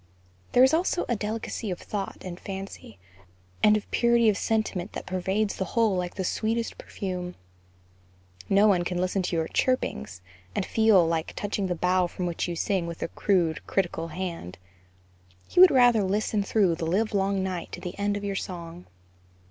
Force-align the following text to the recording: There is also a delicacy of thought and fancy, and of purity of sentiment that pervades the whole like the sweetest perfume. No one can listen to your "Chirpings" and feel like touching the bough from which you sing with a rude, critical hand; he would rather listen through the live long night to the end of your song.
There 0.53 0.63
is 0.63 0.73
also 0.73 1.05
a 1.07 1.15
delicacy 1.15 1.69
of 1.69 1.77
thought 1.79 2.17
and 2.25 2.39
fancy, 2.39 2.97
and 3.61 3.77
of 3.77 3.91
purity 3.91 4.29
of 4.29 4.35
sentiment 4.35 4.93
that 4.93 5.05
pervades 5.05 5.55
the 5.57 5.63
whole 5.77 5.95
like 5.95 6.15
the 6.15 6.23
sweetest 6.23 6.79
perfume. 6.79 7.35
No 8.49 8.65
one 8.67 8.83
can 8.83 8.97
listen 8.97 9.21
to 9.21 9.35
your 9.35 9.47
"Chirpings" 9.47 10.21
and 10.55 10.65
feel 10.65 11.05
like 11.05 11.33
touching 11.35 11.67
the 11.67 11.75
bough 11.75 12.07
from 12.07 12.25
which 12.25 12.47
you 12.47 12.55
sing 12.55 12.87
with 12.87 13.03
a 13.03 13.11
rude, 13.27 13.61
critical 13.67 14.07
hand; 14.07 14.57
he 15.47 15.59
would 15.59 15.69
rather 15.69 16.01
listen 16.01 16.41
through 16.41 16.73
the 16.73 16.87
live 16.87 17.13
long 17.13 17.43
night 17.43 17.71
to 17.73 17.79
the 17.79 17.95
end 17.99 18.17
of 18.17 18.23
your 18.23 18.35
song. 18.35 18.87